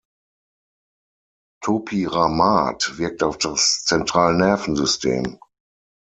Topiramat 1.63 2.97
wirkt 2.97 3.21
auf 3.21 3.37
das 3.37 3.83
Zentralnervensystem. 3.85 5.37